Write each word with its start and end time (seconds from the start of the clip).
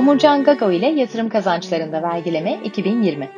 Omurcan 0.00 0.44
Gago 0.44 0.70
ile 0.70 0.86
yatırım 0.86 1.28
kazançlarında 1.28 2.02
vergileme 2.02 2.58
2020. 2.64 3.28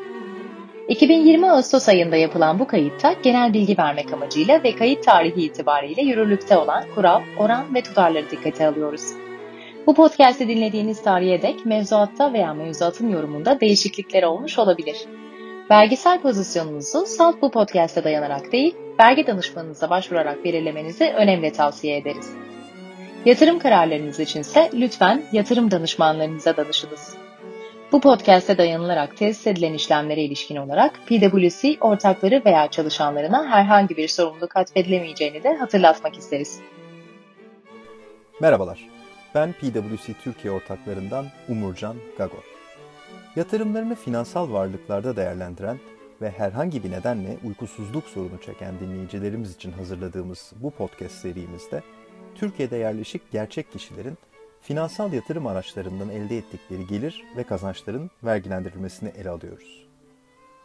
2020 0.89 1.51
Ağustos 1.51 1.89
ayında 1.89 2.17
yapılan 2.17 2.59
bu 2.59 2.67
kayıtta 2.67 3.13
genel 3.23 3.53
bilgi 3.53 3.79
vermek 3.79 4.13
amacıyla 4.13 4.63
ve 4.63 4.77
kayıt 4.77 5.05
tarihi 5.05 5.43
itibariyle 5.43 6.03
yürürlükte 6.03 6.57
olan 6.57 6.85
kural, 6.95 7.21
oran 7.39 7.75
ve 7.75 7.83
tutarları 7.83 8.31
dikkate 8.31 8.67
alıyoruz. 8.67 9.03
Bu 9.87 9.95
podcast'i 9.95 10.49
dinlediğiniz 10.49 11.03
tarihe 11.03 11.43
dek 11.43 11.67
mevzuatta 11.67 12.33
veya 12.33 12.55
mevzuatın 12.55 13.09
yorumunda 13.09 13.61
değişiklikler 13.61 14.23
olmuş 14.23 14.59
olabilir. 14.59 14.97
Vergisel 15.71 16.21
pozisyonunuzu 16.21 17.07
salt 17.07 17.43
bu 17.43 17.51
podcast'e 17.51 18.05
dayanarak 18.05 18.53
değil, 18.53 18.75
vergi 19.01 19.27
danışmanınıza 19.27 19.91
başvurarak 19.91 20.45
belirlemenizi 20.45 21.13
önemli 21.17 21.53
tavsiye 21.53 21.97
ederiz. 21.97 22.37
Yatırım 23.25 23.59
kararlarınız 23.59 24.21
içinse 24.21 24.71
lütfen 24.75 25.23
yatırım 25.33 25.71
danışmanlarınıza 25.71 26.57
danışınız. 26.57 27.17
Bu 27.93 28.01
podcast'e 28.01 28.59
dayanılarak 28.59 29.17
tesis 29.17 29.47
edilen 29.47 29.73
işlemlere 29.73 30.23
ilişkin 30.23 30.57
olarak 30.57 31.01
PwC 31.07 31.77
ortakları 31.81 32.43
veya 32.45 32.71
çalışanlarına 32.71 33.51
herhangi 33.51 33.97
bir 33.97 34.09
sorumluluk 34.09 34.57
atfedilemeyeceğini 34.57 35.43
de 35.43 35.55
hatırlatmak 35.57 36.19
isteriz. 36.19 36.61
Merhabalar, 38.41 38.89
ben 39.35 39.53
PwC 39.53 40.13
Türkiye 40.25 40.55
ortaklarından 40.55 41.27
Umurcan 41.49 41.97
Gago. 42.19 42.39
Yatırımlarını 43.37 43.95
finansal 43.95 44.53
varlıklarda 44.53 45.17
değerlendiren 45.17 45.79
ve 46.23 46.31
herhangi 46.31 46.85
bir 46.85 46.91
nedenle 46.91 47.37
uykusuzluk 47.45 48.05
sorunu 48.05 48.41
çeken 48.47 48.81
dinleyicilerimiz 48.81 49.55
için 49.55 49.73
hazırladığımız 49.73 50.53
bu 50.57 50.71
podcast 50.71 51.15
serimizde 51.15 51.83
Türkiye'de 52.35 52.77
yerleşik 52.77 53.31
gerçek 53.31 53.73
kişilerin 53.73 54.19
finansal 54.61 55.13
yatırım 55.13 55.47
araçlarından 55.47 56.09
elde 56.09 56.39
ettikleri 56.39 56.87
gelir 56.87 57.25
ve 57.37 57.45
kazançların 57.45 58.11
vergilendirilmesini 58.25 59.09
ele 59.09 59.31
alıyoruz. 59.31 59.87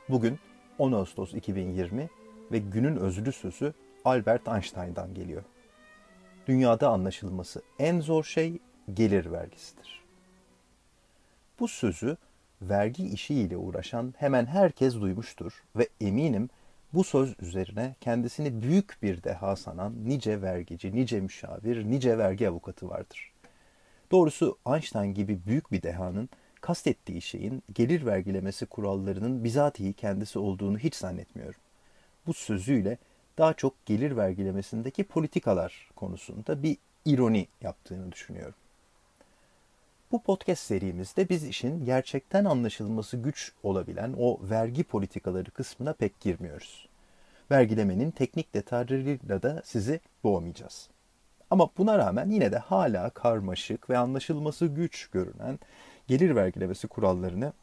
Bugün 0.09 0.39
10 0.77 0.91
Ağustos 0.91 1.33
2020 1.33 2.09
ve 2.51 2.57
günün 2.57 2.95
özlü 2.95 3.31
sözü 3.31 3.73
Albert 4.05 4.47
Einstein'dan 4.47 5.13
geliyor. 5.13 5.43
Dünyada 6.47 6.89
anlaşılması 6.89 7.61
en 7.79 8.01
zor 8.01 8.23
şey 8.23 8.59
gelir 8.93 9.31
vergisidir. 9.31 10.03
Bu 11.59 11.67
sözü 11.67 12.17
vergi 12.61 13.07
işiyle 13.07 13.57
uğraşan 13.57 14.13
hemen 14.17 14.45
herkes 14.45 14.95
duymuştur 14.95 15.63
ve 15.75 15.89
eminim 16.01 16.49
bu 16.93 17.03
söz 17.03 17.35
üzerine 17.39 17.95
kendisini 18.01 18.61
büyük 18.61 18.97
bir 19.01 19.23
deha 19.23 19.55
sanan 19.55 19.93
nice 20.05 20.41
vergici, 20.41 20.95
nice 20.95 21.19
müşavir, 21.19 21.85
nice 21.85 22.17
vergi 22.17 22.49
avukatı 22.49 22.89
vardır. 22.89 23.33
Doğrusu 24.11 24.57
Einstein 24.67 25.13
gibi 25.13 25.39
büyük 25.45 25.71
bir 25.71 25.81
dehanın 25.81 26.29
kastettiği 26.61 27.21
şeyin 27.21 27.63
gelir 27.73 28.05
vergilemesi 28.05 28.65
kurallarının 28.65 29.43
bizatihi 29.43 29.93
kendisi 29.93 30.39
olduğunu 30.39 30.79
hiç 30.79 30.95
zannetmiyorum. 30.95 31.59
Bu 32.27 32.33
sözüyle 32.33 32.97
daha 33.37 33.53
çok 33.53 33.85
gelir 33.85 34.17
vergilemesindeki 34.17 35.03
politikalar 35.03 35.89
konusunda 35.95 36.63
bir 36.63 36.77
ironi 37.05 37.47
yaptığını 37.61 38.11
düşünüyorum. 38.11 38.55
Bu 40.11 40.21
podcast 40.21 40.63
serimizde 40.63 41.29
biz 41.29 41.43
işin 41.43 41.85
gerçekten 41.85 42.45
anlaşılması 42.45 43.17
güç 43.17 43.51
olabilen 43.63 44.13
o 44.17 44.39
vergi 44.41 44.83
politikaları 44.83 45.51
kısmına 45.51 45.93
pek 45.93 46.19
girmiyoruz. 46.19 46.87
Vergilemenin 47.51 48.11
teknik 48.11 48.53
detaylarıyla 48.53 49.41
da 49.41 49.61
sizi 49.65 49.99
boğmayacağız. 50.23 50.89
Ama 51.49 51.69
buna 51.77 51.97
rağmen 51.97 52.29
yine 52.29 52.51
de 52.51 52.57
hala 52.57 53.09
karmaşık 53.09 53.89
ve 53.89 53.97
anlaşılması 53.97 54.65
güç 54.65 55.07
görünen 55.07 55.59
gelir 56.07 56.35
vergilemesi 56.35 56.87
kurallarını 56.87 57.53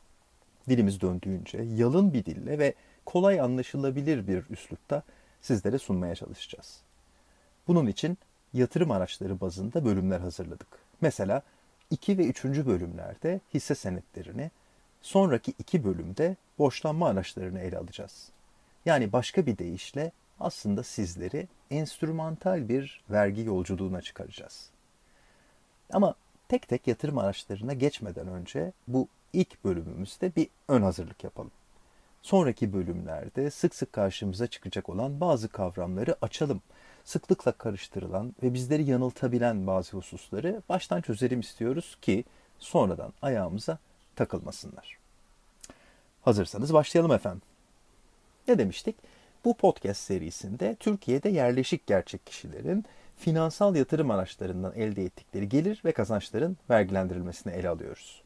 dilimiz 0.68 1.00
döndüğünce 1.00 1.62
yalın 1.62 2.12
bir 2.12 2.24
dille 2.24 2.58
ve 2.58 2.74
kolay 3.06 3.40
anlaşılabilir 3.40 4.26
bir 4.26 4.44
üslupta 4.50 5.02
sizlere 5.40 5.78
sunmaya 5.78 6.14
çalışacağız. 6.14 6.80
Bunun 7.68 7.86
için 7.86 8.18
yatırım 8.52 8.90
araçları 8.90 9.40
bazında 9.40 9.84
bölümler 9.84 10.20
hazırladık. 10.20 10.68
Mesela 11.00 11.42
2 11.94 12.18
ve 12.18 12.26
3. 12.26 12.44
bölümlerde 12.44 13.40
hisse 13.54 13.74
senetlerini, 13.74 14.50
sonraki 15.02 15.54
iki 15.58 15.84
bölümde 15.84 16.36
borçlanma 16.58 17.08
araçlarını 17.08 17.60
ele 17.60 17.78
alacağız. 17.78 18.28
Yani 18.84 19.12
başka 19.12 19.46
bir 19.46 19.58
deyişle 19.58 20.12
aslında 20.40 20.82
sizleri 20.82 21.48
enstrümantal 21.70 22.68
bir 22.68 23.02
vergi 23.10 23.40
yolculuğuna 23.40 24.02
çıkaracağız. 24.02 24.70
Ama 25.92 26.14
tek 26.48 26.68
tek 26.68 26.86
yatırım 26.86 27.18
araçlarına 27.18 27.72
geçmeden 27.72 28.28
önce 28.28 28.72
bu 28.88 29.08
ilk 29.32 29.64
bölümümüzde 29.64 30.32
bir 30.36 30.48
ön 30.68 30.82
hazırlık 30.82 31.24
yapalım. 31.24 31.50
Sonraki 32.22 32.72
bölümlerde 32.72 33.50
sık 33.50 33.74
sık 33.74 33.92
karşımıza 33.92 34.46
çıkacak 34.46 34.88
olan 34.88 35.20
bazı 35.20 35.48
kavramları 35.48 36.16
açalım. 36.22 36.62
Sıklıkla 37.04 37.52
karıştırılan 37.52 38.34
ve 38.42 38.54
bizleri 38.54 38.90
yanıltabilen 38.90 39.66
bazı 39.66 39.96
hususları 39.96 40.62
baştan 40.68 41.00
çözelim 41.00 41.40
istiyoruz 41.40 41.98
ki 42.02 42.24
sonradan 42.58 43.12
ayağımıza 43.22 43.78
takılmasınlar. 44.16 44.98
Hazırsanız 46.22 46.74
başlayalım 46.74 47.12
efendim. 47.12 47.42
Ne 48.48 48.58
demiştik? 48.58 48.96
Bu 49.44 49.54
podcast 49.56 50.00
serisinde 50.00 50.76
Türkiye'de 50.80 51.28
yerleşik 51.28 51.86
gerçek 51.86 52.26
kişilerin 52.26 52.84
finansal 53.16 53.76
yatırım 53.76 54.10
araçlarından 54.10 54.72
elde 54.76 55.04
ettikleri 55.04 55.48
gelir 55.48 55.82
ve 55.84 55.92
kazançların 55.92 56.56
vergilendirilmesini 56.70 57.52
ele 57.52 57.68
alıyoruz. 57.68 58.22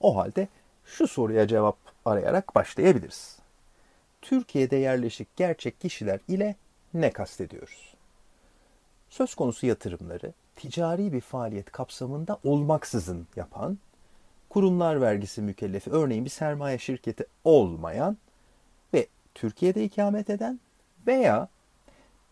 O 0.00 0.16
halde 0.16 0.48
şu 0.84 1.08
soruya 1.08 1.48
cevap 1.48 1.76
arayarak 2.04 2.54
başlayabiliriz. 2.54 3.38
Türkiye'de 4.22 4.76
yerleşik 4.76 5.36
gerçek 5.36 5.80
kişiler 5.80 6.20
ile 6.28 6.56
ne 6.94 7.12
kastediyoruz? 7.12 7.93
Söz 9.14 9.34
konusu 9.34 9.66
yatırımları 9.66 10.32
ticari 10.56 11.12
bir 11.12 11.20
faaliyet 11.20 11.72
kapsamında 11.72 12.38
olmaksızın 12.44 13.26
yapan, 13.36 13.78
kurumlar 14.48 15.00
vergisi 15.00 15.42
mükellefi 15.42 15.90
örneğin 15.90 16.24
bir 16.24 16.30
sermaye 16.30 16.78
şirketi 16.78 17.26
olmayan 17.44 18.16
ve 18.94 19.06
Türkiye'de 19.34 19.84
ikamet 19.84 20.30
eden 20.30 20.60
veya 21.06 21.48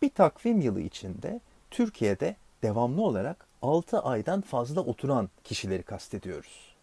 bir 0.02 0.10
takvim 0.10 0.60
yılı 0.60 0.80
içinde 0.80 1.40
Türkiye'de 1.70 2.36
devamlı 2.62 3.02
olarak 3.02 3.46
6 3.62 4.00
aydan 4.00 4.40
fazla 4.40 4.80
oturan 4.80 5.30
kişileri 5.44 5.82
kastediyoruz. 5.82 6.74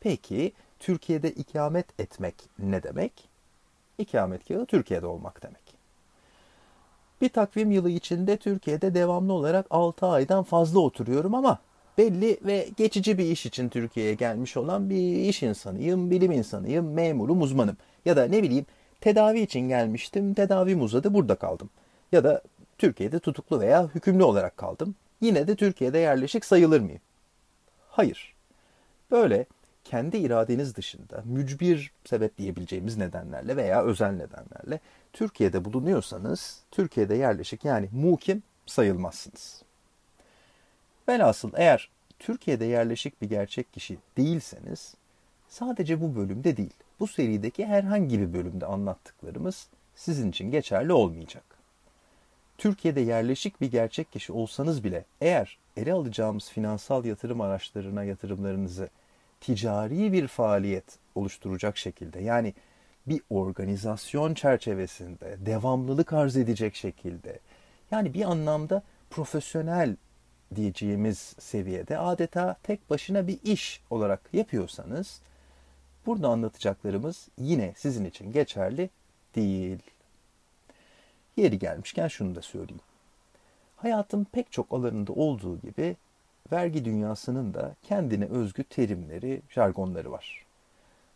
Peki 0.00 0.52
Türkiye'de 0.78 1.30
ikamet 1.30 2.00
etmek 2.00 2.34
ne 2.58 2.82
demek? 2.82 3.28
İkametgahı 3.98 4.66
Türkiye'de 4.66 5.06
olmak 5.06 5.42
demek. 5.42 5.65
Bir 7.20 7.28
takvim 7.28 7.70
yılı 7.70 7.90
içinde 7.90 8.36
Türkiye'de 8.36 8.94
devamlı 8.94 9.32
olarak 9.32 9.66
6 9.70 10.06
aydan 10.06 10.42
fazla 10.42 10.80
oturuyorum 10.80 11.34
ama 11.34 11.58
belli 11.98 12.38
ve 12.44 12.68
geçici 12.76 13.18
bir 13.18 13.24
iş 13.24 13.46
için 13.46 13.68
Türkiye'ye 13.68 14.14
gelmiş 14.14 14.56
olan 14.56 14.90
bir 14.90 15.16
iş 15.16 15.42
insanıyım, 15.42 16.10
bilim 16.10 16.32
insanıyım, 16.32 16.92
memurum, 16.92 17.42
uzmanım. 17.42 17.76
Ya 18.04 18.16
da 18.16 18.24
ne 18.24 18.42
bileyim 18.42 18.66
tedavi 19.00 19.40
için 19.40 19.60
gelmiştim, 19.60 20.34
tedavim 20.34 20.82
uzadı, 20.82 21.14
burada 21.14 21.34
kaldım. 21.34 21.70
Ya 22.12 22.24
da 22.24 22.42
Türkiye'de 22.78 23.18
tutuklu 23.18 23.60
veya 23.60 23.88
hükümlü 23.94 24.24
olarak 24.24 24.56
kaldım. 24.56 24.94
Yine 25.20 25.46
de 25.46 25.56
Türkiye'de 25.56 25.98
yerleşik 25.98 26.44
sayılır 26.44 26.80
mıyım? 26.80 27.00
Hayır. 27.88 28.34
Böyle 29.10 29.46
kendi 29.90 30.16
iradeniz 30.16 30.76
dışında 30.76 31.22
mücbir 31.24 31.92
sebep 32.04 32.38
diyebileceğimiz 32.38 32.96
nedenlerle 32.96 33.56
veya 33.56 33.82
özel 33.82 34.10
nedenlerle 34.10 34.80
Türkiye'de 35.12 35.64
bulunuyorsanız 35.64 36.60
Türkiye'de 36.70 37.14
yerleşik 37.14 37.64
yani 37.64 37.88
mukim 37.92 38.42
sayılmazsınız. 38.66 39.62
Velhasıl 41.08 41.52
eğer 41.56 41.90
Türkiye'de 42.18 42.64
yerleşik 42.64 43.22
bir 43.22 43.28
gerçek 43.28 43.72
kişi 43.72 43.98
değilseniz 44.16 44.94
sadece 45.48 46.00
bu 46.00 46.16
bölümde 46.16 46.56
değil 46.56 46.74
bu 47.00 47.06
serideki 47.06 47.66
herhangi 47.66 48.20
bir 48.20 48.32
bölümde 48.32 48.66
anlattıklarımız 48.66 49.68
sizin 49.94 50.30
için 50.30 50.50
geçerli 50.50 50.92
olmayacak. 50.92 51.44
Türkiye'de 52.58 53.00
yerleşik 53.00 53.60
bir 53.60 53.70
gerçek 53.70 54.12
kişi 54.12 54.32
olsanız 54.32 54.84
bile 54.84 55.04
eğer 55.20 55.58
ele 55.76 55.92
alacağımız 55.92 56.50
finansal 56.50 57.04
yatırım 57.04 57.40
araçlarına 57.40 58.04
yatırımlarınızı 58.04 58.88
ticari 59.46 60.12
bir 60.12 60.28
faaliyet 60.28 60.98
oluşturacak 61.14 61.76
şekilde 61.76 62.20
yani 62.20 62.54
bir 63.06 63.20
organizasyon 63.30 64.34
çerçevesinde 64.34 65.36
devamlılık 65.46 66.12
arz 66.12 66.36
edecek 66.36 66.74
şekilde 66.74 67.38
yani 67.90 68.14
bir 68.14 68.24
anlamda 68.24 68.82
profesyonel 69.10 69.96
diyeceğimiz 70.54 71.18
seviyede 71.38 71.98
adeta 71.98 72.56
tek 72.62 72.90
başına 72.90 73.26
bir 73.26 73.38
iş 73.44 73.80
olarak 73.90 74.20
yapıyorsanız 74.32 75.20
burada 76.06 76.28
anlatacaklarımız 76.28 77.28
yine 77.38 77.72
sizin 77.76 78.04
için 78.04 78.32
geçerli 78.32 78.90
değil. 79.34 79.78
Yeri 81.36 81.58
gelmişken 81.58 82.08
şunu 82.08 82.34
da 82.34 82.42
söyleyeyim. 82.42 82.82
Hayatın 83.76 84.24
pek 84.24 84.52
çok 84.52 84.72
alanında 84.72 85.12
olduğu 85.12 85.60
gibi 85.60 85.96
vergi 86.52 86.84
dünyasının 86.84 87.54
da 87.54 87.74
kendine 87.82 88.24
özgü 88.24 88.64
terimleri, 88.64 89.42
jargonları 89.50 90.12
var. 90.12 90.46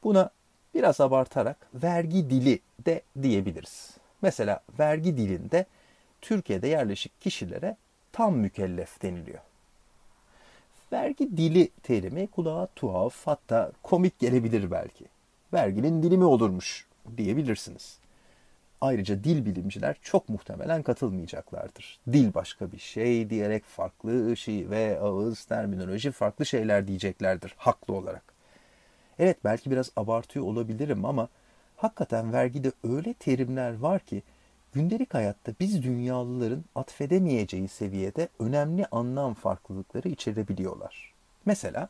Buna 0.05 0.31
biraz 0.75 1.01
abartarak 1.01 1.57
vergi 1.75 2.31
dili 2.31 2.61
de 2.87 3.03
diyebiliriz. 3.23 3.97
Mesela 4.23 4.61
vergi 4.79 5.17
dilinde 5.17 5.67
Türkiye'de 6.21 6.69
yerleşik 6.69 7.21
kişilere 7.21 7.77
tam 8.13 8.37
mükellef 8.37 9.03
deniliyor. 9.03 9.41
Vergi 10.93 11.37
dili 11.37 11.69
terimi 11.83 12.27
kulağa 12.27 12.69
tuhaf 12.77 13.27
hatta 13.27 13.73
komik 13.83 14.19
gelebilir 14.19 14.71
belki. 14.71 15.05
Verginin 15.53 16.03
dili 16.03 16.19
mi 16.19 16.25
olurmuş 16.25 16.87
diyebilirsiniz. 17.17 18.00
Ayrıca 18.81 19.25
dil 19.25 19.47
bilimciler 19.47 19.97
çok 20.03 20.29
muhtemelen 20.29 20.83
katılmayacaklardır. 20.83 22.01
Dil 22.13 22.35
başka 22.35 22.73
bir 22.73 22.79
şey 22.79 23.31
diyerek 23.31 23.65
farklı 23.65 24.37
şey 24.37 24.71
ve 24.71 25.01
ağız, 25.01 25.45
terminoloji 25.45 26.11
farklı 26.11 26.47
şeyler 26.47 26.87
diyeceklerdir 26.87 27.55
haklı 27.57 27.95
olarak. 27.95 28.23
Evet 29.19 29.37
belki 29.45 29.71
biraz 29.71 29.91
abartıyor 29.97 30.45
olabilirim 30.45 31.05
ama 31.05 31.29
hakikaten 31.77 32.33
vergide 32.33 32.73
öyle 32.85 33.15
terimler 33.15 33.79
var 33.79 34.01
ki 34.01 34.23
gündelik 34.73 35.15
hayatta 35.15 35.53
biz 35.61 35.83
dünyalıların 35.83 36.65
atfedemeyeceği 36.75 37.69
seviyede 37.69 38.29
önemli 38.39 38.87
anlam 38.91 39.35
farklılıkları 39.35 40.09
içerebiliyorlar. 40.09 41.15
Mesela 41.45 41.89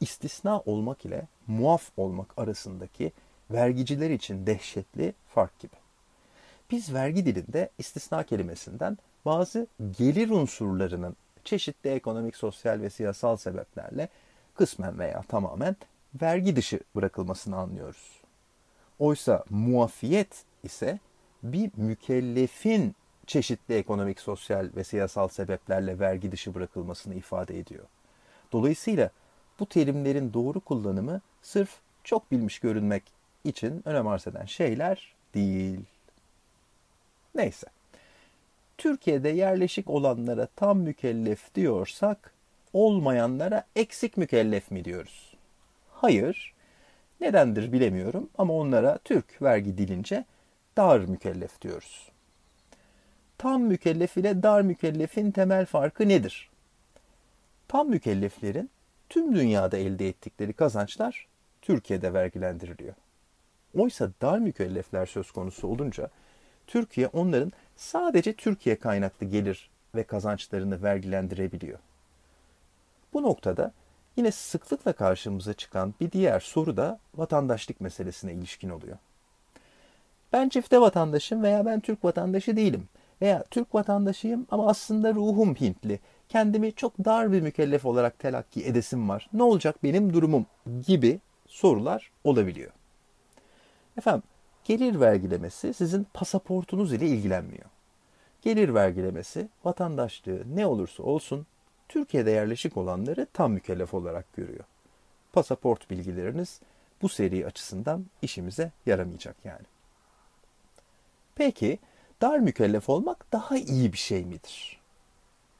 istisna 0.00 0.60
olmak 0.60 1.04
ile 1.04 1.26
muaf 1.46 1.90
olmak 1.96 2.38
arasındaki 2.38 3.12
vergiciler 3.50 4.10
için 4.10 4.46
dehşetli 4.46 5.14
fark 5.34 5.58
gibi. 5.58 5.79
Biz 6.70 6.94
vergi 6.94 7.26
dilinde 7.26 7.70
istisna 7.78 8.22
kelimesinden 8.22 8.98
bazı 9.24 9.66
gelir 9.98 10.30
unsurlarının 10.30 11.16
çeşitli 11.44 11.90
ekonomik, 11.90 12.36
sosyal 12.36 12.80
ve 12.80 12.90
siyasal 12.90 13.36
sebeplerle 13.36 14.08
kısmen 14.54 14.98
veya 14.98 15.22
tamamen 15.22 15.76
vergi 16.22 16.56
dışı 16.56 16.80
bırakılmasını 16.96 17.56
anlıyoruz. 17.56 18.20
Oysa 18.98 19.44
muafiyet 19.50 20.44
ise 20.62 20.98
bir 21.42 21.70
mükellefin 21.76 22.94
çeşitli 23.26 23.74
ekonomik, 23.74 24.20
sosyal 24.20 24.68
ve 24.76 24.84
siyasal 24.84 25.28
sebeplerle 25.28 25.98
vergi 25.98 26.32
dışı 26.32 26.54
bırakılmasını 26.54 27.14
ifade 27.14 27.58
ediyor. 27.58 27.84
Dolayısıyla 28.52 29.10
bu 29.60 29.66
terimlerin 29.66 30.32
doğru 30.32 30.60
kullanımı 30.60 31.20
sırf 31.42 31.78
çok 32.04 32.30
bilmiş 32.30 32.58
görünmek 32.58 33.02
için 33.44 33.82
önem 33.84 34.06
arz 34.06 34.26
eden 34.26 34.46
şeyler 34.46 35.14
değil. 35.34 35.80
Neyse. 37.34 37.66
Türkiye'de 38.78 39.28
yerleşik 39.28 39.90
olanlara 39.90 40.46
tam 40.56 40.78
mükellef 40.78 41.54
diyorsak 41.54 42.32
olmayanlara 42.72 43.64
eksik 43.76 44.16
mükellef 44.16 44.70
mi 44.70 44.84
diyoruz? 44.84 45.34
Hayır. 45.90 46.54
Nedendir 47.20 47.72
bilemiyorum 47.72 48.30
ama 48.38 48.54
onlara 48.54 48.98
Türk 48.98 49.42
vergi 49.42 49.78
dilince 49.78 50.24
dar 50.76 51.00
mükellef 51.00 51.60
diyoruz. 51.60 52.08
Tam 53.38 53.62
mükellef 53.62 54.16
ile 54.16 54.42
dar 54.42 54.62
mükellefin 54.62 55.30
temel 55.30 55.66
farkı 55.66 56.08
nedir? 56.08 56.50
Tam 57.68 57.88
mükelleflerin 57.88 58.70
tüm 59.08 59.34
dünyada 59.34 59.76
elde 59.76 60.08
ettikleri 60.08 60.52
kazançlar 60.52 61.26
Türkiye'de 61.62 62.12
vergilendiriliyor. 62.12 62.94
Oysa 63.74 64.10
dar 64.22 64.38
mükellefler 64.38 65.06
söz 65.06 65.30
konusu 65.30 65.68
olunca 65.68 66.10
Türkiye 66.70 67.06
onların 67.06 67.52
sadece 67.76 68.32
Türkiye 68.32 68.78
kaynaklı 68.78 69.26
gelir 69.26 69.70
ve 69.94 70.04
kazançlarını 70.04 70.82
vergilendirebiliyor. 70.82 71.78
Bu 73.12 73.22
noktada 73.22 73.72
yine 74.16 74.32
sıklıkla 74.32 74.92
karşımıza 74.92 75.52
çıkan 75.52 75.94
bir 76.00 76.12
diğer 76.12 76.40
soru 76.40 76.76
da 76.76 76.98
vatandaşlık 77.14 77.80
meselesine 77.80 78.32
ilişkin 78.32 78.70
oluyor. 78.70 78.96
Ben 80.32 80.48
çifte 80.48 80.80
vatandaşım 80.80 81.42
veya 81.42 81.66
ben 81.66 81.80
Türk 81.80 82.04
vatandaşı 82.04 82.56
değilim 82.56 82.88
veya 83.22 83.44
Türk 83.50 83.74
vatandaşıyım 83.74 84.46
ama 84.50 84.68
aslında 84.68 85.14
ruhum 85.14 85.54
Hintli. 85.54 86.00
Kendimi 86.28 86.72
çok 86.72 86.98
dar 87.04 87.32
bir 87.32 87.40
mükellef 87.40 87.86
olarak 87.86 88.18
telakki 88.18 88.66
edesim 88.66 89.08
var. 89.08 89.28
Ne 89.32 89.42
olacak 89.42 89.82
benim 89.82 90.12
durumum 90.12 90.46
gibi 90.86 91.20
sorular 91.48 92.10
olabiliyor. 92.24 92.70
Efendim 93.98 94.22
gelir 94.64 95.00
vergilemesi 95.00 95.74
sizin 95.74 96.06
pasaportunuz 96.14 96.92
ile 96.92 97.06
ilgilenmiyor. 97.06 97.64
Gelir 98.42 98.74
vergilemesi 98.74 99.48
vatandaşlığı 99.64 100.56
ne 100.56 100.66
olursa 100.66 101.02
olsun 101.02 101.46
Türkiye'de 101.88 102.30
yerleşik 102.30 102.76
olanları 102.76 103.26
tam 103.32 103.52
mükellef 103.52 103.94
olarak 103.94 104.32
görüyor. 104.32 104.64
Pasaport 105.32 105.90
bilgileriniz 105.90 106.60
bu 107.02 107.08
seri 107.08 107.46
açısından 107.46 108.06
işimize 108.22 108.72
yaramayacak 108.86 109.36
yani. 109.44 109.66
Peki 111.34 111.78
dar 112.20 112.38
mükellef 112.38 112.88
olmak 112.88 113.32
daha 113.32 113.56
iyi 113.56 113.92
bir 113.92 113.98
şey 113.98 114.24
midir? 114.24 114.80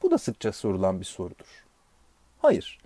Bu 0.02 0.10
da 0.10 0.18
sıkça 0.18 0.52
sorulan 0.52 1.00
bir 1.00 1.04
sorudur. 1.04 1.64
Hayır. 2.38 2.78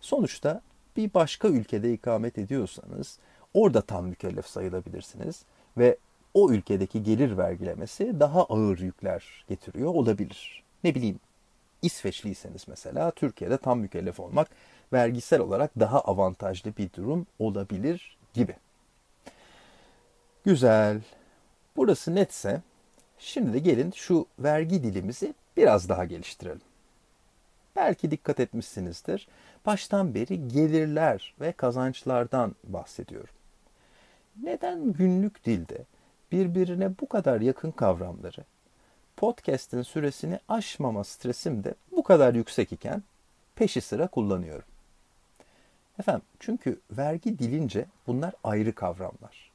Sonuçta 0.00 0.60
bir 0.96 1.14
başka 1.14 1.48
ülkede 1.48 1.92
ikamet 1.92 2.38
ediyorsanız 2.38 3.18
orada 3.54 3.80
tam 3.80 4.06
mükellef 4.06 4.46
sayılabilirsiniz 4.46 5.44
ve 5.78 5.96
o 6.34 6.50
ülkedeki 6.50 7.02
gelir 7.02 7.38
vergilemesi 7.38 8.20
daha 8.20 8.44
ağır 8.44 8.78
yükler 8.78 9.44
getiriyor 9.48 9.94
olabilir. 9.94 10.64
Ne 10.84 10.94
bileyim 10.94 11.20
İsveçliyseniz 11.82 12.68
mesela 12.68 13.10
Türkiye'de 13.10 13.58
tam 13.58 13.78
mükellef 13.78 14.20
olmak 14.20 14.48
vergisel 14.92 15.40
olarak 15.40 15.70
daha 15.80 16.00
avantajlı 16.00 16.76
bir 16.76 16.92
durum 16.92 17.26
olabilir 17.38 18.16
gibi. 18.34 18.54
Güzel. 20.44 21.00
Burası 21.76 22.14
netse 22.14 22.60
şimdi 23.18 23.52
de 23.52 23.58
gelin 23.58 23.90
şu 23.90 24.26
vergi 24.38 24.82
dilimizi 24.82 25.34
biraz 25.56 25.88
daha 25.88 26.04
geliştirelim. 26.04 26.60
Belki 27.76 28.10
dikkat 28.10 28.40
etmişsinizdir. 28.40 29.28
Baştan 29.66 30.14
beri 30.14 30.48
gelirler 30.48 31.34
ve 31.40 31.52
kazançlardan 31.52 32.54
bahsediyorum. 32.64 33.35
Neden 34.42 34.92
günlük 34.92 35.44
dilde 35.44 35.84
birbirine 36.32 36.90
bu 37.00 37.08
kadar 37.08 37.40
yakın 37.40 37.70
kavramları 37.70 38.44
podcast'in 39.16 39.82
süresini 39.82 40.40
aşmama 40.48 41.04
stresim 41.04 41.64
de 41.64 41.74
bu 41.92 42.02
kadar 42.02 42.34
yüksek 42.34 42.72
iken 42.72 43.02
peşi 43.54 43.80
sıra 43.80 44.06
kullanıyorum. 44.06 44.68
Efendim 45.98 46.22
çünkü 46.40 46.80
vergi 46.90 47.38
dilince 47.38 47.86
bunlar 48.06 48.34
ayrı 48.44 48.74
kavramlar. 48.74 49.50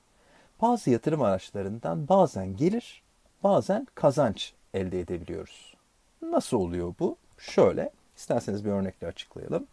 Bazı 0.62 0.90
yatırım 0.90 1.22
araçlarından 1.22 2.08
bazen 2.08 2.56
gelir, 2.58 3.04
bazen 3.44 3.88
kazanç 3.96 4.54
elde 4.74 5.00
edebiliyoruz. 5.00 5.74
Nasıl 6.22 6.58
oluyor 6.58 6.94
bu? 7.00 7.18
Şöyle, 7.38 7.90
isterseniz 8.18 8.66
bir 8.66 8.70
örnekle 8.70 9.08
açıklayalım. 9.08 9.68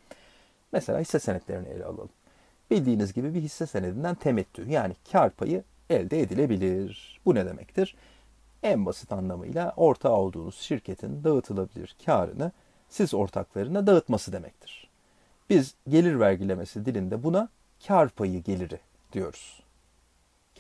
Mesela 0.72 1.00
hisse 1.00 1.18
senetlerini 1.18 1.68
ele 1.68 1.84
alalım. 1.84 2.08
Bildiğiniz 2.70 3.12
gibi 3.12 3.34
bir 3.34 3.40
hisse 3.40 3.66
senedinden 3.66 4.14
temettü 4.14 4.70
yani 4.70 4.94
kar 5.12 5.30
payı 5.30 5.64
elde 5.90 6.20
edilebilir. 6.20 7.20
Bu 7.26 7.34
ne 7.34 7.46
demektir? 7.46 7.96
En 8.62 8.86
basit 8.86 9.12
anlamıyla 9.12 9.72
ortağı 9.76 10.12
olduğunuz 10.12 10.58
şirketin 10.58 11.24
dağıtılabilir 11.24 11.96
karını 12.06 12.52
siz 12.88 13.14
ortaklarına 13.14 13.86
dağıtması 13.86 14.32
demektir. 14.32 14.88
Biz 15.50 15.74
gelir 15.88 16.20
vergilemesi 16.20 16.86
dilinde 16.86 17.22
buna 17.22 17.48
kar 17.86 18.08
payı 18.08 18.42
geliri 18.42 18.80
diyoruz. 19.12 19.62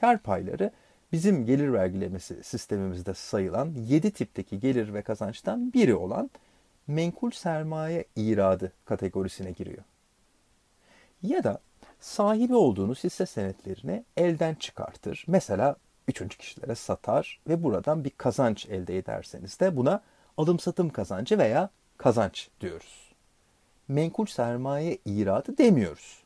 Kar 0.00 0.18
payları 0.18 0.70
bizim 1.12 1.46
gelir 1.46 1.72
vergilemesi 1.72 2.44
sistemimizde 2.44 3.14
sayılan 3.14 3.74
7 3.74 4.10
tipteki 4.10 4.60
gelir 4.60 4.94
ve 4.94 5.02
kazançtan 5.02 5.72
biri 5.72 5.94
olan 5.94 6.30
menkul 6.86 7.30
sermaye 7.30 8.04
iradı 8.16 8.72
kategorisine 8.84 9.50
giriyor. 9.50 9.84
Ya 11.22 11.44
da 11.44 11.60
sahibi 12.00 12.54
olduğunuz 12.54 13.04
hisse 13.04 13.26
senetlerini 13.26 14.04
elden 14.16 14.54
çıkartır. 14.54 15.24
Mesela 15.26 15.76
üçüncü 16.08 16.38
kişilere 16.38 16.74
satar 16.74 17.40
ve 17.48 17.62
buradan 17.62 18.04
bir 18.04 18.10
kazanç 18.10 18.66
elde 18.66 18.98
ederseniz 18.98 19.60
de 19.60 19.76
buna 19.76 20.02
alım 20.36 20.58
satım 20.58 20.90
kazancı 20.90 21.38
veya 21.38 21.70
kazanç 21.96 22.48
diyoruz. 22.60 23.12
Menkul 23.88 24.26
sermaye 24.26 24.98
iradı 25.04 25.58
demiyoruz. 25.58 26.22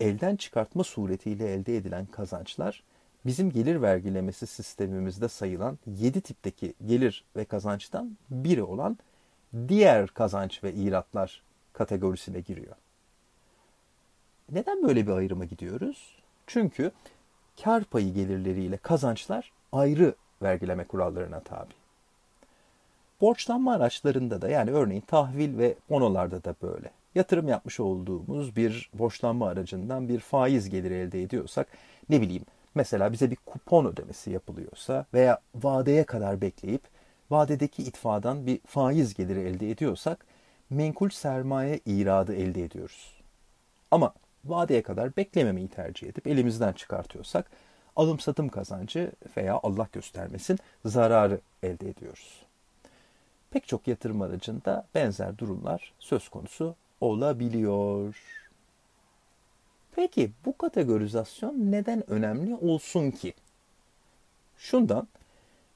Elden 0.00 0.36
çıkartma 0.36 0.84
suretiyle 0.84 1.52
elde 1.52 1.76
edilen 1.76 2.06
kazançlar 2.06 2.82
bizim 3.26 3.50
gelir 3.50 3.82
vergilemesi 3.82 4.46
sistemimizde 4.46 5.28
sayılan 5.28 5.78
7 5.86 6.20
tipteki 6.20 6.74
gelir 6.86 7.24
ve 7.36 7.44
kazançtan 7.44 8.18
biri 8.30 8.62
olan 8.62 8.98
diğer 9.68 10.06
kazanç 10.06 10.64
ve 10.64 10.72
iratlar 10.72 11.42
kategorisine 11.72 12.40
giriyor. 12.40 12.76
Neden 14.52 14.82
böyle 14.82 15.06
bir 15.06 15.12
ayrıma 15.12 15.44
gidiyoruz? 15.44 16.16
Çünkü 16.46 16.90
kar 17.62 17.84
payı 17.84 18.14
gelirleriyle 18.14 18.76
kazançlar 18.76 19.52
ayrı 19.72 20.14
vergileme 20.42 20.84
kurallarına 20.84 21.40
tabi. 21.40 21.74
Borçlanma 23.20 23.74
araçlarında 23.74 24.42
da 24.42 24.48
yani 24.48 24.70
örneğin 24.70 25.00
tahvil 25.00 25.58
ve 25.58 25.74
bonolarda 25.90 26.44
da 26.44 26.54
böyle. 26.62 26.90
Yatırım 27.14 27.48
yapmış 27.48 27.80
olduğumuz 27.80 28.56
bir 28.56 28.90
borçlanma 28.94 29.48
aracından 29.48 30.08
bir 30.08 30.20
faiz 30.20 30.70
geliri 30.70 30.94
elde 30.94 31.22
ediyorsak 31.22 31.66
ne 32.08 32.20
bileyim 32.20 32.44
mesela 32.74 33.12
bize 33.12 33.30
bir 33.30 33.36
kupon 33.36 33.86
ödemesi 33.86 34.30
yapılıyorsa 34.30 35.06
veya 35.14 35.38
vadeye 35.54 36.04
kadar 36.04 36.40
bekleyip 36.40 36.82
vadedeki 37.30 37.82
itfadan 37.82 38.46
bir 38.46 38.60
faiz 38.66 39.14
geliri 39.14 39.40
elde 39.40 39.70
ediyorsak 39.70 40.26
menkul 40.70 41.08
sermaye 41.08 41.80
iradı 41.86 42.34
elde 42.34 42.64
ediyoruz. 42.64 43.22
Ama 43.90 44.14
vadeye 44.46 44.82
kadar 44.82 45.16
beklememeyi 45.16 45.68
tercih 45.68 46.08
edip 46.08 46.26
elimizden 46.26 46.72
çıkartıyorsak 46.72 47.50
alım 47.96 48.20
satım 48.20 48.48
kazancı 48.48 49.12
veya 49.36 49.60
Allah 49.62 49.88
göstermesin 49.92 50.58
zararı 50.84 51.40
elde 51.62 51.88
ediyoruz. 51.88 52.42
Pek 53.50 53.68
çok 53.68 53.88
yatırım 53.88 54.22
aracında 54.22 54.86
benzer 54.94 55.38
durumlar 55.38 55.92
söz 55.98 56.28
konusu 56.28 56.74
olabiliyor. 57.00 58.16
Peki 59.96 60.30
bu 60.44 60.58
kategorizasyon 60.58 61.54
neden 61.58 62.10
önemli 62.10 62.54
olsun 62.54 63.10
ki? 63.10 63.34
Şundan, 64.58 65.08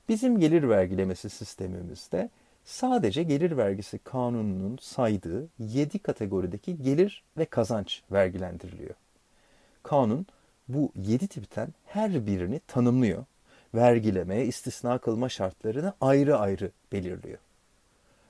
bizim 0.09 0.41
gelir 0.41 0.69
vergilemesi 0.69 1.31
sistemimizde 1.31 2.31
sadece 2.69 3.23
gelir 3.23 3.57
vergisi 3.57 3.99
kanununun 3.99 4.79
saydığı 4.81 5.49
7 5.59 5.99
kategorideki 5.99 6.83
gelir 6.83 7.23
ve 7.39 7.45
kazanç 7.45 8.03
vergilendiriliyor. 8.13 8.95
Kanun 9.83 10.27
bu 10.69 10.93
7 10.97 11.29
tipten 11.29 11.69
her 11.87 12.27
birini 12.27 12.61
tanımlıyor. 12.67 13.25
Vergileme, 13.75 14.45
istisna 14.45 14.99
kılma 14.99 15.29
şartlarını 15.29 15.93
ayrı 16.01 16.39
ayrı 16.39 16.71
belirliyor. 16.93 17.39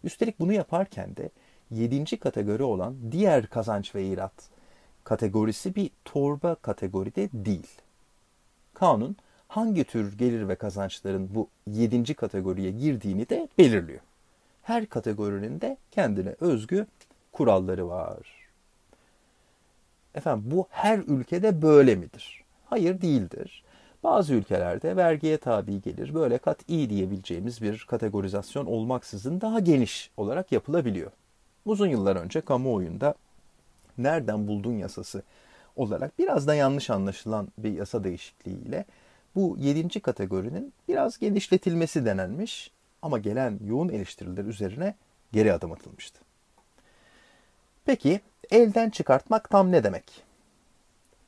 Üstelik 0.04 0.40
bunu 0.40 0.52
yaparken 0.52 1.16
de 1.16 1.30
7. 1.70 2.18
kategori 2.18 2.62
olan 2.62 2.96
diğer 3.12 3.46
kazanç 3.46 3.94
ve 3.94 4.06
irat 4.06 4.32
kategorisi 5.04 5.74
bir 5.74 5.90
torba 6.04 6.54
kategoride 6.54 7.28
değil. 7.32 7.68
Kanun 8.74 9.16
hangi 9.48 9.84
tür 9.84 10.18
gelir 10.18 10.48
ve 10.48 10.54
kazançların 10.54 11.34
bu 11.34 11.48
7. 11.66 12.14
kategoriye 12.14 12.70
girdiğini 12.70 13.28
de 13.28 13.48
belirliyor. 13.58 14.00
Her 14.68 14.86
kategorinin 14.86 15.60
de 15.60 15.76
kendine 15.90 16.34
özgü 16.40 16.86
kuralları 17.32 17.88
var. 17.88 18.18
Efendim 20.14 20.50
bu 20.50 20.66
her 20.70 20.98
ülkede 20.98 21.62
böyle 21.62 21.94
midir? 21.94 22.44
Hayır 22.66 23.00
değildir. 23.00 23.64
Bazı 24.02 24.34
ülkelerde 24.34 24.96
vergiye 24.96 25.38
tabi 25.38 25.82
gelir 25.82 26.14
böyle 26.14 26.38
kat 26.38 26.58
iyi 26.68 26.90
diyebileceğimiz 26.90 27.62
bir 27.62 27.86
kategorizasyon 27.88 28.66
olmaksızın 28.66 29.40
daha 29.40 29.60
geniş 29.60 30.10
olarak 30.16 30.52
yapılabiliyor. 30.52 31.10
Uzun 31.64 31.88
yıllar 31.88 32.16
önce 32.16 32.40
kamuoyunda 32.40 33.14
nereden 33.98 34.48
buldun 34.48 34.78
yasası 34.78 35.22
olarak 35.76 36.18
biraz 36.18 36.46
da 36.46 36.54
yanlış 36.54 36.90
anlaşılan 36.90 37.48
bir 37.58 37.72
yasa 37.72 38.04
değişikliğiyle 38.04 38.84
bu 39.34 39.56
yedinci 39.58 40.00
kategorinin 40.00 40.72
biraz 40.88 41.18
genişletilmesi 41.18 42.04
denenmiş 42.04 42.77
ama 43.02 43.18
gelen 43.18 43.58
yoğun 43.64 43.88
eleştiriler 43.88 44.44
üzerine 44.44 44.94
geri 45.32 45.52
adım 45.52 45.72
atılmıştı. 45.72 46.20
Peki 47.84 48.20
elden 48.50 48.90
çıkartmak 48.90 49.50
tam 49.50 49.72
ne 49.72 49.84
demek? 49.84 50.24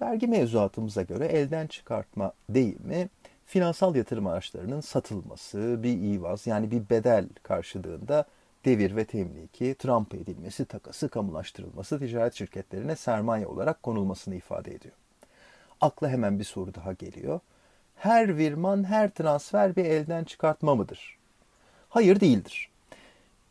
Vergi 0.01 0.27
mevzuatımıza 0.27 1.03
göre 1.03 1.27
elden 1.27 1.67
çıkartma 1.67 2.33
deyimi 2.49 3.09
finansal 3.47 3.97
yatırım 3.97 4.27
araçlarının 4.27 4.81
satılması, 4.81 5.83
bir 5.83 6.15
ivaz 6.15 6.47
yani 6.47 6.71
bir 6.71 6.91
bedel 6.91 7.29
karşılığında 7.43 8.25
devir 8.65 8.97
ve 8.97 9.05
temliki, 9.05 9.75
tramp 9.79 10.15
edilmesi, 10.15 10.65
takası, 10.65 11.09
kamulaştırılması, 11.09 11.99
ticaret 11.99 12.35
şirketlerine 12.35 12.97
sermaye 12.97 13.47
olarak 13.47 13.83
konulmasını 13.83 14.35
ifade 14.35 14.75
ediyor. 14.75 14.95
Akla 15.81 16.09
hemen 16.09 16.39
bir 16.39 16.45
soru 16.45 16.75
daha 16.75 16.93
geliyor. 16.93 17.41
Her 17.97 18.37
virman, 18.37 18.85
her 18.85 19.11
transfer 19.11 19.77
bir 19.77 19.85
elden 19.85 20.25
çıkartma 20.25 20.75
mıdır? 20.75 21.20
Hayır 21.91 22.21
değildir. 22.21 22.71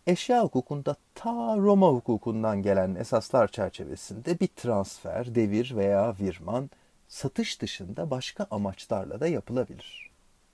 Eşya 0.08 0.44
hukukunda 0.44 0.96
ta 1.16 1.58
Roma 1.58 1.88
hukukundan 1.88 2.62
gelen 2.62 2.96
esaslar 2.96 3.48
çerçevesinde 3.48 4.40
bir 4.40 4.48
transfer, 4.48 5.36
devir 5.36 5.76
veya 5.76 6.16
virman 6.20 6.70
satış 7.08 7.62
dışında 7.62 8.12
başka 8.12 8.48
amaçlarla 8.52 9.20
da 9.20 9.28
yapılabilir. 9.28 10.10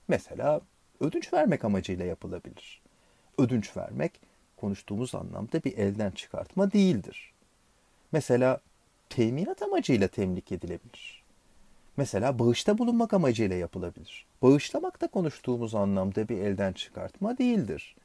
Mesela 0.08 0.60
ödünç 1.00 1.32
vermek 1.32 1.64
amacıyla 1.64 2.04
yapılabilir. 2.04 2.82
Ödünç 3.38 3.76
vermek 3.76 4.20
konuştuğumuz 4.56 5.14
anlamda 5.14 5.64
bir 5.64 5.78
elden 5.78 6.10
çıkartma 6.10 6.72
değildir. 6.72 7.32
Mesela 8.12 8.60
teminat 9.08 9.62
amacıyla 9.62 10.08
temlik 10.08 10.52
edilebilir. 10.52 11.22
Mesela 11.96 12.38
bağışta 12.38 12.78
bulunmak 12.78 13.14
amacıyla 13.14 13.56
yapılabilir. 13.56 14.26
Bağışlamak 14.42 15.00
da 15.00 15.08
konuştuğumuz 15.08 15.74
anlamda 15.74 16.28
bir 16.28 16.38
elden 16.38 16.72
çıkartma 16.72 17.38
değildir 17.38 17.96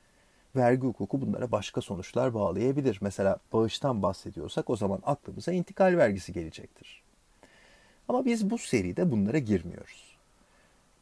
vergi 0.56 0.82
hukuku 0.88 1.22
bunlara 1.22 1.52
başka 1.52 1.82
sonuçlar 1.82 2.34
bağlayabilir. 2.34 2.98
Mesela 3.02 3.38
bağıştan 3.54 4.02
bahsediyorsak 4.02 4.70
o 4.70 4.76
zaman 4.76 5.00
aklımıza 5.06 5.52
intikal 5.52 5.98
vergisi 5.98 6.34
gelecektir. 6.34 7.04
Ama 8.08 8.26
biz 8.26 8.50
bu 8.50 8.58
seride 8.58 9.12
bunlara 9.12 9.38
girmiyoruz. 9.38 10.16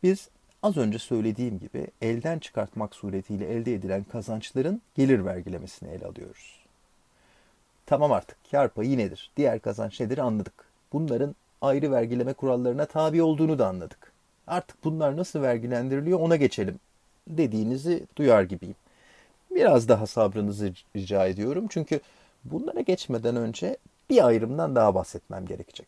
Biz 0.03 0.29
az 0.63 0.77
önce 0.77 1.00
söylediğim 1.00 1.60
gibi 1.60 1.88
elden 2.01 2.39
çıkartmak 2.39 2.96
suretiyle 2.96 3.46
elde 3.53 3.74
edilen 3.74 4.03
kazançların 4.03 4.81
gelir 4.96 5.25
vergilemesini 5.25 5.89
ele 5.89 6.05
alıyoruz. 6.05 6.60
Tamam 7.86 8.12
artık 8.12 8.38
kar 8.51 8.69
payı 8.69 8.98
nedir, 8.98 9.31
diğer 9.38 9.60
kazanç 9.60 10.00
nedir 10.00 10.17
anladık. 10.17 10.53
Bunların 10.93 11.36
ayrı 11.62 11.92
vergileme 11.92 12.34
kurallarına 12.34 12.86
tabi 12.86 13.24
olduğunu 13.24 13.60
da 13.60 13.68
anladık. 13.68 14.12
Artık 14.48 14.84
bunlar 14.84 15.18
nasıl 15.18 15.42
vergilendiriliyor 15.42 16.20
ona 16.20 16.36
geçelim 16.36 16.80
dediğinizi 17.28 18.04
duyar 18.16 18.44
gibiyim. 18.44 18.75
Biraz 19.51 19.88
daha 19.88 20.08
sabrınızı 20.08 20.74
rica 20.96 21.25
ediyorum. 21.25 21.66
Çünkü 21.70 22.00
bunlara 22.44 22.82
geçmeden 22.82 23.36
önce 23.36 23.78
bir 24.10 24.28
ayrımdan 24.28 24.75
daha 24.75 24.96
bahsetmem 24.96 25.46
gerekecek. 25.46 25.88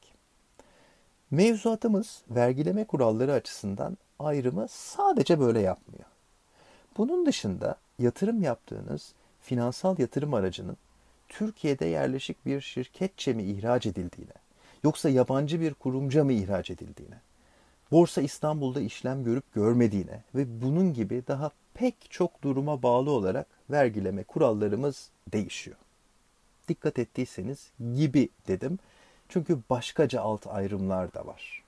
Mevzuatımız 1.32 2.22
vergileme 2.30 2.84
kuralları 2.84 3.34
açısından 3.34 3.98
ayrımı 4.20 4.68
sadece 4.70 5.40
böyle 5.40 5.60
yapmıyor. 5.60 6.06
Bunun 6.98 7.25
dışında 7.25 7.75
yatırım 8.00 8.42
yaptığınız 8.42 9.13
finansal 9.42 10.00
yatırım 10.00 10.34
aracının 10.34 10.78
Türkiye'de 11.30 11.86
yerleşik 11.86 12.46
bir 12.46 12.62
şirketçe 12.62 13.34
mi 13.34 13.44
ihraç 13.44 13.86
edildiğine, 13.86 14.34
yoksa 14.83 15.09
yabancı 15.09 15.61
bir 15.61 15.73
kurumca 15.73 16.23
mı 16.23 16.33
ihraç 16.33 16.69
edildiğine, 16.69 17.15
Borsa 17.91 18.21
İstanbul'da 18.21 18.81
işlem 18.81 19.23
görüp 19.23 19.53
görmediğine 19.53 20.23
ve 20.35 20.61
bunun 20.61 20.93
gibi 20.93 21.23
daha 21.27 21.51
pek 21.73 21.95
çok 22.09 22.41
duruma 22.41 22.83
bağlı 22.83 23.11
olarak 23.11 23.47
vergileme 23.69 24.23
kurallarımız 24.23 25.09
değişiyor. 25.31 25.77
Dikkat 26.67 27.00
ettiyseniz 27.00 27.71
gibi 27.95 28.29
dedim. 28.47 28.79
Çünkü 29.29 29.59
başkaca 29.69 30.21
alt 30.21 30.47
ayrımlar 30.47 31.13
da 31.13 31.27
var. 31.27 31.63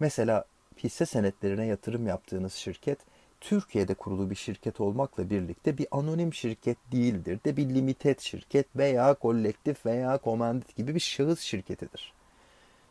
Mesela 0.00 0.44
hisse 0.78 1.06
senetlerine 1.06 1.66
yatırım 1.66 2.06
yaptığınız 2.06 2.52
şirket 2.52 2.98
Türkiye'de 3.40 3.94
kurulu 3.94 4.30
bir 4.30 4.34
şirket 4.34 4.80
olmakla 4.80 5.30
birlikte 5.30 5.78
bir 5.78 5.86
anonim 5.90 6.34
şirket 6.34 6.78
değildir 6.92 7.40
de 7.44 7.56
bir 7.56 7.68
limited 7.68 8.20
şirket 8.20 8.76
veya 8.76 9.14
kolektif 9.14 9.86
veya 9.86 10.18
komandit 10.18 10.76
gibi 10.76 10.94
bir 10.94 11.00
şahıs 11.00 11.40
şirketidir. 11.40 12.12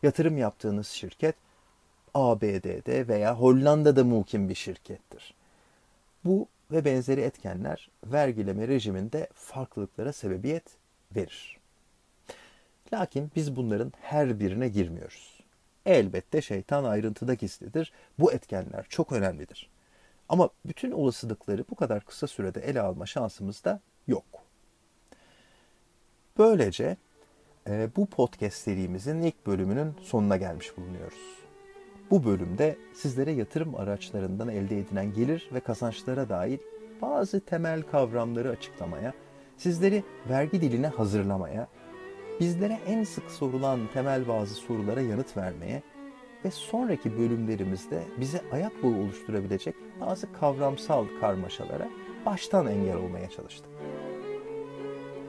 Yatırım 0.03 0.37
yaptığınız 0.37 0.87
şirket 0.87 1.35
ABD'de 2.13 3.07
veya 3.07 3.35
Hollanda'da 3.35 4.03
muhkim 4.03 4.49
bir 4.49 4.55
şirkettir. 4.55 5.33
Bu 6.25 6.47
ve 6.71 6.85
benzeri 6.85 7.21
etkenler 7.21 7.89
vergileme 8.03 8.67
rejiminde 8.67 9.27
farklılıklara 9.33 10.13
sebebiyet 10.13 10.63
verir. 11.15 11.59
Lakin 12.93 13.31
biz 13.35 13.55
bunların 13.55 13.93
her 14.01 14.39
birine 14.39 14.67
girmiyoruz. 14.67 15.39
Elbette 15.85 16.41
şeytan 16.41 16.83
ayrıntıda 16.83 17.33
gizlidir. 17.33 17.91
Bu 18.19 18.31
etkenler 18.33 18.85
çok 18.89 19.11
önemlidir. 19.11 19.69
Ama 20.29 20.49
bütün 20.65 20.91
olasılıkları 20.91 21.65
bu 21.69 21.75
kadar 21.75 22.05
kısa 22.05 22.27
sürede 22.27 22.61
ele 22.61 22.81
alma 22.81 23.05
şansımız 23.05 23.63
da 23.63 23.79
yok. 24.07 24.25
Böylece 26.37 26.97
bu 27.67 28.05
podcast 28.05 28.57
serimizin 28.57 29.21
ilk 29.21 29.47
bölümünün 29.47 29.93
sonuna 30.01 30.37
gelmiş 30.37 30.77
bulunuyoruz. 30.77 31.41
Bu 32.11 32.23
bölümde 32.23 32.75
sizlere 32.93 33.31
yatırım 33.31 33.75
araçlarından 33.75 34.47
elde 34.49 34.79
edilen 34.79 35.13
gelir 35.13 35.49
ve 35.53 35.59
kazançlara 35.59 36.29
dair 36.29 36.59
bazı 37.01 37.39
temel 37.39 37.81
kavramları 37.81 38.49
açıklamaya, 38.49 39.13
sizleri 39.57 40.03
vergi 40.29 40.61
diline 40.61 40.87
hazırlamaya, 40.87 41.67
bizlere 42.39 42.79
en 42.87 43.03
sık 43.03 43.31
sorulan 43.31 43.79
temel 43.93 44.27
bazı 44.27 44.53
sorulara 44.53 45.01
yanıt 45.01 45.37
vermeye 45.37 45.81
ve 46.45 46.51
sonraki 46.51 47.17
bölümlerimizde 47.17 48.03
bize 48.19 48.41
ayak 48.51 48.83
bağı 48.83 48.95
oluşturabilecek 48.95 49.75
bazı 50.01 50.33
kavramsal 50.33 51.05
karmaşalara 51.21 51.89
baştan 52.25 52.67
engel 52.67 52.95
olmaya 52.95 53.29
çalıştım. 53.29 53.71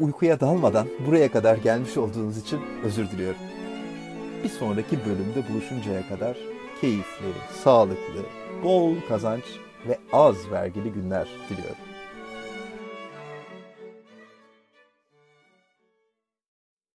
Uykuya 0.00 0.40
dalmadan 0.40 0.88
buraya 1.06 1.32
kadar 1.32 1.56
gelmiş 1.56 1.96
olduğunuz 1.96 2.38
için 2.38 2.60
özür 2.84 3.10
diliyorum. 3.10 3.40
Bir 4.44 4.48
sonraki 4.48 4.98
bölümde 5.06 5.52
buluşuncaya 5.52 6.08
kadar 6.08 6.36
keyifli, 6.80 7.32
sağlıklı, 7.64 8.22
bol 8.64 8.94
kazanç 9.08 9.44
ve 9.88 9.98
az 10.12 10.50
vergili 10.50 10.92
günler 10.92 11.28
diliyorum. 11.50 11.91